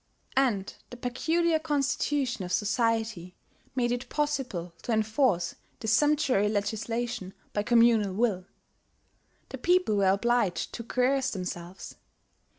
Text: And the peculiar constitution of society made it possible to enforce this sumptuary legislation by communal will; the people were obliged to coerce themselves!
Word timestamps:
And 0.35 0.73
the 0.89 0.97
peculiar 0.97 1.59
constitution 1.59 2.43
of 2.43 2.51
society 2.51 3.35
made 3.75 3.91
it 3.91 4.09
possible 4.09 4.73
to 4.81 4.91
enforce 4.91 5.53
this 5.79 5.93
sumptuary 5.93 6.49
legislation 6.49 7.35
by 7.53 7.61
communal 7.61 8.13
will; 8.15 8.45
the 9.49 9.59
people 9.59 9.97
were 9.97 10.07
obliged 10.09 10.73
to 10.73 10.83
coerce 10.83 11.29
themselves! 11.29 11.97